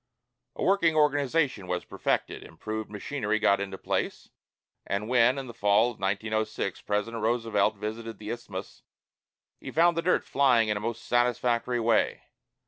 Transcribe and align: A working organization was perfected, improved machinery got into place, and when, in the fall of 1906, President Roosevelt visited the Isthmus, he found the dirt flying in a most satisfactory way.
A 0.55 0.63
working 0.63 0.95
organization 0.95 1.67
was 1.67 1.85
perfected, 1.85 2.41
improved 2.41 2.89
machinery 2.89 3.37
got 3.37 3.59
into 3.59 3.77
place, 3.77 4.29
and 4.87 5.07
when, 5.07 5.37
in 5.37 5.45
the 5.45 5.53
fall 5.53 5.91
of 5.91 5.99
1906, 5.99 6.81
President 6.81 7.21
Roosevelt 7.21 7.75
visited 7.75 8.17
the 8.17 8.31
Isthmus, 8.31 8.81
he 9.59 9.69
found 9.69 9.95
the 9.95 10.01
dirt 10.01 10.23
flying 10.23 10.69
in 10.69 10.75
a 10.75 10.79
most 10.79 11.03
satisfactory 11.05 11.79
way. 11.79 12.23